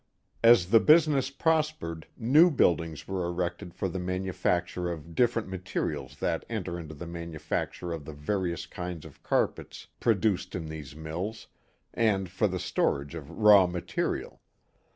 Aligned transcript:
As 0.43 0.71
the 0.71 0.79
business 0.79 1.29
prospered, 1.29 2.07
new 2.17 2.49
buildings 2.49 3.07
were 3.07 3.23
erected 3.23 3.75
for 3.75 3.87
the 3.87 3.99
manufacture 3.99 4.91
of 4.91 5.13
different 5.13 5.47
materials 5.47 6.15
that 6.17 6.43
enter 6.49 6.79
into 6.79 6.95
the 6.95 7.05
manufacture 7.05 7.93
of 7.93 8.05
the 8.05 8.13
various 8.13 8.65
kinds 8.65 9.05
of 9.05 9.21
carpets 9.21 9.85
produced 9.99 10.55
in 10.55 10.69
these 10.69 10.95
mills, 10.95 11.45
and 11.93 12.31
for 12.31 12.47
the 12.47 12.57
storage 12.59 13.13
of 13.13 13.29
raw 13.29 13.67
material. 13.67 14.41